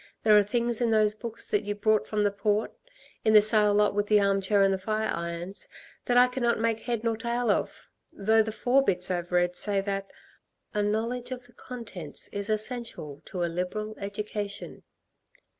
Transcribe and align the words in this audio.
There 0.23 0.35
are 0.35 0.41
things 0.43 0.81
in 0.81 0.89
those 0.89 1.13
books 1.13 1.45
that 1.45 1.61
you 1.61 1.75
brought 1.75 2.07
from 2.07 2.23
the 2.23 2.31
Port 2.31 2.73
in 3.23 3.33
the 3.35 3.41
sale 3.43 3.71
lot 3.71 3.93
with 3.93 4.07
the 4.07 4.19
arm 4.19 4.41
chair 4.41 4.63
and 4.63 4.73
the 4.73 4.79
fire 4.79 5.09
irons 5.13 5.67
that 6.05 6.17
I 6.17 6.27
cannot 6.27 6.57
make 6.59 6.79
head 6.79 7.03
nor 7.03 7.15
tail 7.15 7.51
of, 7.51 7.91
though 8.11 8.41
the 8.41 8.51
fore 8.51 8.83
bits 8.83 9.11
I've 9.11 9.31
read 9.31 9.55
say 9.55 9.79
that: 9.79 10.11
'A 10.73 10.81
knowledge 10.81 11.29
of 11.29 11.45
the 11.45 11.53
contents 11.53 12.29
is 12.29 12.49
essential 12.49 13.21
to 13.27 13.43
a 13.43 13.45
liberal 13.45 13.93
education.'" 13.99 14.81